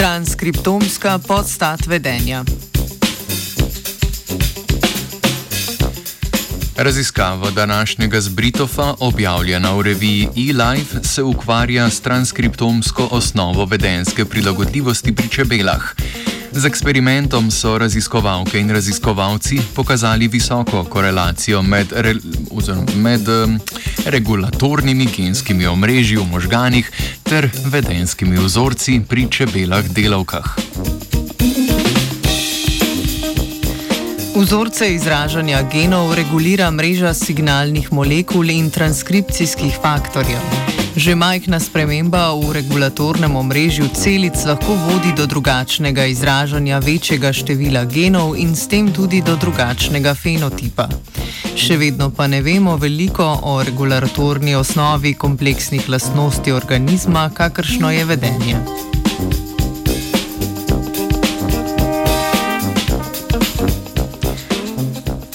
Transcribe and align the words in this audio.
Transkriptomska 0.00 1.18
podstat 1.18 1.86
vedenja. 1.86 2.44
Raziskava 6.76 7.50
današnjega 7.50 8.20
zbritofa, 8.20 8.94
objavljena 9.00 9.74
v 9.74 9.82
reviji 9.82 10.28
eLife, 10.36 10.98
se 11.02 11.22
ukvarja 11.22 11.90
s 11.90 12.00
transkriptomsko 12.00 13.08
osnovo 13.10 13.64
vedenske 13.64 14.24
prilagodljivosti 14.24 15.14
pri 15.14 15.28
čebelah. 15.28 15.94
Z 16.52 16.64
eksperimentom 16.66 17.50
so 17.50 17.78
raziskovalke 17.78 18.58
in 18.58 18.70
raziskovalci 18.70 19.60
pokazali 19.74 20.28
visoko 20.28 20.84
korelacijo 20.84 21.62
med, 21.62 21.92
re, 21.92 22.14
med 22.94 23.28
um, 23.28 23.60
regulatornimi 24.06 25.06
genskimi 25.16 25.66
omrežji 25.66 26.16
v 26.16 26.26
možganih 26.26 26.90
ter 27.22 27.50
vedenskimi 27.64 28.38
vzorci 28.38 29.00
pri 29.08 29.28
čebelah 29.30 29.86
delavkah. 29.94 30.56
Vzorce 34.34 34.94
izražanja 34.94 35.62
genov 35.72 36.14
regulira 36.14 36.70
mreža 36.70 37.14
signalnih 37.14 37.92
molekul 37.92 38.50
in 38.50 38.70
transkripcijskih 38.70 39.78
faktorjev. 39.82 40.79
Že 41.00 41.16
majhna 41.16 41.56
sprememba 41.56 42.36
v 42.36 42.60
regulatornem 42.60 43.32
omrežju 43.32 43.88
celic 43.96 44.36
lahko 44.44 44.76
vodi 44.76 45.16
do 45.16 45.24
drugačnega 45.24 46.04
izražanja 46.04 46.76
večjega 46.76 47.32
števila 47.32 47.88
genov 47.88 48.36
in 48.36 48.52
s 48.52 48.68
tem 48.68 48.92
tudi 48.92 49.24
do 49.24 49.32
drugačnega 49.40 50.12
fenotipa. 50.12 50.92
Še 51.56 51.80
vedno 51.80 52.12
pa 52.12 52.28
ne 52.28 52.44
vemo 52.44 52.76
veliko 52.76 53.24
o 53.48 53.64
regulatorni 53.64 54.52
osnovi 54.60 55.16
kompleksnih 55.16 55.88
lastnosti 55.88 56.52
organizma, 56.52 57.30
kakršno 57.32 57.96
je 57.96 58.04
vedenje. 58.04 58.89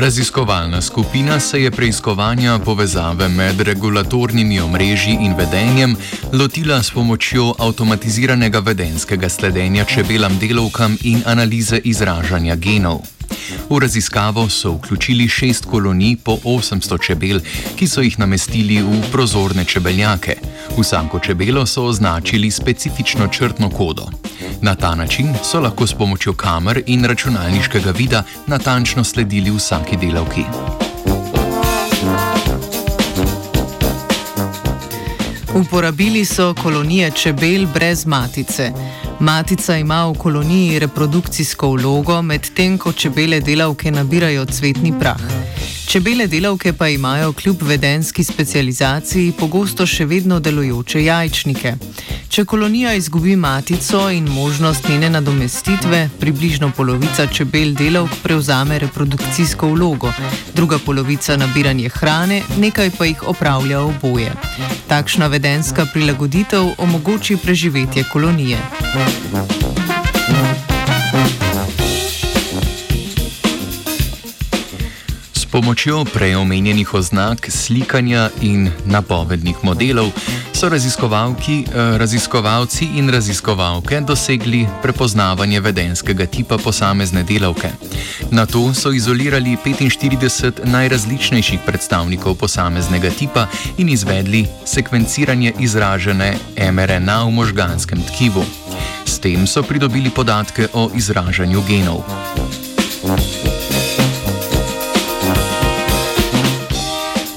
Raziskovalna 0.00 0.82
skupina 0.82 1.40
se 1.40 1.62
je 1.62 1.70
preiskovanja 1.70 2.58
povezave 2.58 3.28
med 3.28 3.60
regulatornimi 3.60 4.60
omrežji 4.60 5.18
in 5.20 5.34
vedenjem 5.36 5.96
lotila 6.32 6.82
s 6.82 6.90
pomočjo 6.90 7.54
avtomatiziranega 7.58 8.58
vedenskega 8.58 9.28
sledenja 9.28 9.84
čebelam 9.84 10.38
delovkam 10.38 10.96
in 11.02 11.22
analize 11.26 11.80
izražanja 11.84 12.56
genov. 12.56 13.00
V 13.70 13.78
raziskavo 13.78 14.48
so 14.48 14.72
vključili 14.72 15.28
šest 15.28 15.64
kolonij 15.64 16.16
po 16.24 16.38
800 16.44 17.02
čebel, 17.06 17.40
ki 17.76 17.86
so 17.86 18.00
jih 18.00 18.18
namestili 18.18 18.82
v 18.82 19.02
prozorne 19.12 19.64
čebeljake. 19.64 20.36
Vsako 20.78 21.18
čebelo 21.18 21.66
so 21.66 21.84
označili 21.84 22.50
specifično 22.50 23.28
črtno 23.28 23.70
kodo. 23.70 24.06
Na 24.62 24.74
ta 24.74 24.94
način 24.94 25.34
so 25.44 25.60
lahko 25.60 25.86
s 25.86 25.92
pomočjo 25.92 26.32
kamer 26.32 26.82
in 26.86 27.04
računalniškega 27.04 27.90
vida 27.90 28.22
natančno 28.46 29.04
sledili 29.04 29.50
vsaki 29.50 29.96
delavki. 29.96 30.42
Uporabili 35.54 36.24
so 36.24 36.54
kolonije 36.62 37.10
čebel 37.10 37.66
brez 37.74 38.06
matice. 38.06 38.72
Matica 39.20 39.76
ima 39.76 40.06
v 40.06 40.14
koloniji 40.18 40.78
reprodukcijsko 40.78 41.68
vlogo, 41.70 42.22
medtem 42.22 42.78
ko 42.78 42.92
čebele 42.92 43.40
delavke 43.40 43.90
nabirajo 43.90 44.46
cvetni 44.46 44.92
prah. 45.00 45.20
Čebele 45.86 46.26
delavke 46.26 46.72
pa 46.72 46.88
imajo 46.88 47.32
kljub 47.32 47.62
vedenski 47.62 48.24
specializaciji 48.24 49.32
pogosto 49.38 49.86
še 49.86 50.06
vedno 50.06 50.40
delujoče 50.40 51.04
jajčnike. 51.04 51.74
Če 52.28 52.44
kolonija 52.44 52.94
izgubi 52.94 53.36
matico 53.36 54.06
in 54.10 54.28
možnost 54.32 54.88
njene 54.88 55.10
nadomestitve, 55.10 56.08
približno 56.20 56.70
polovica 56.76 57.26
čebel 57.26 57.74
delavk 57.74 58.22
prevzame 58.22 58.78
reprodukcijsko 58.78 59.68
vlogo, 59.74 60.12
druga 60.54 60.78
polovica 60.78 61.36
nabiranje 61.36 61.88
hrane, 61.88 62.42
nekaj 62.56 62.90
pa 62.98 63.04
jih 63.04 63.28
opravlja 63.28 63.80
oboje. 63.80 64.32
Takšna 64.90 65.26
vedenska 65.30 65.86
prilagoditev 65.86 66.74
omogoči 66.78 67.36
preživetje 67.36 68.04
kolonije. 68.12 68.58
Pomočjo 75.50 76.04
preomenjenih 76.04 76.94
oznak, 76.94 77.50
slikanja 77.50 78.30
in 78.40 78.70
napovednih 78.86 79.56
modelov 79.62 80.10
so 80.52 80.66
eh, 80.66 81.98
raziskovalci 81.98 82.88
in 82.94 83.08
raziskovalke 83.10 84.00
dosegli 84.00 84.66
prepoznavanje 84.82 85.60
vedenskega 85.60 86.26
tipa 86.26 86.58
posamezne 86.58 87.22
delavke. 87.22 87.70
Na 88.30 88.46
to 88.46 88.74
so 88.74 88.92
izolirali 88.92 89.56
45 89.64 90.64
najrazličnejših 90.64 91.60
predstavnikov 91.66 92.34
posameznega 92.34 93.10
tipa 93.10 93.46
in 93.78 93.88
izvedli 93.88 94.46
sekvenciranje 94.64 95.52
izražene 95.58 96.36
mRNA 96.72 97.24
v 97.24 97.30
možganskem 97.30 98.02
tkivu. 98.02 98.44
S 99.04 99.18
tem 99.18 99.46
so 99.46 99.62
pridobili 99.62 100.10
podatke 100.10 100.68
o 100.72 100.90
izražanju 100.94 101.62
genov. 101.68 102.69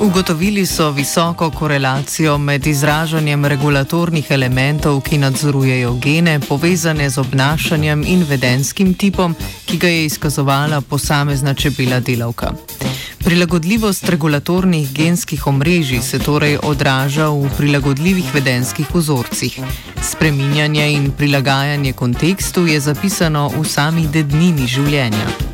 Ugotovili 0.00 0.66
so 0.66 0.90
visoko 0.90 1.50
korelacijo 1.50 2.38
med 2.38 2.66
izražanjem 2.66 3.44
regulatornih 3.44 4.30
elementov, 4.30 5.00
ki 5.00 5.18
nadzorujejo 5.18 5.92
gene, 5.94 6.40
povezane 6.40 7.10
z 7.10 7.18
obnašanjem 7.18 8.04
in 8.06 8.24
vedenskim 8.28 8.94
tipom, 8.94 9.34
ki 9.66 9.78
ga 9.78 9.88
je 9.88 10.04
izkazovala 10.04 10.80
posamezna 10.80 11.54
čebela 11.54 12.00
delavka. 12.00 12.52
Prilagodljivost 13.24 14.08
regulatornih 14.08 14.92
genskih 14.92 15.46
omrežij 15.46 16.00
se 16.00 16.18
torej 16.18 16.58
odraža 16.62 17.28
v 17.28 17.50
prilagodljivih 17.56 18.34
vedenskih 18.34 18.94
vzorcih. 18.94 19.60
Spreminjanje 20.02 20.92
in 20.92 21.10
prilagajanje 21.10 21.92
kontekstu 21.92 22.66
je 22.66 22.80
zapisano 22.80 23.48
v 23.48 23.64
sami 23.64 24.08
dednini 24.08 24.66
življenja. 24.66 25.49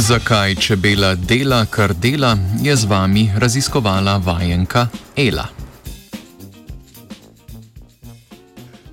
Zakaj 0.00 0.54
čebela 0.54 1.14
dela, 1.14 1.66
kar 1.66 1.92
dela, 1.94 2.38
je 2.62 2.76
z 2.76 2.84
vami 2.84 3.28
raziskovala 3.36 4.16
vajenka 4.16 4.88
Ela. 5.16 5.59